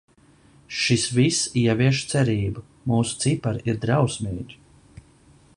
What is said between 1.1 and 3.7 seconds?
viss ievieš cerību. Mūsu cipari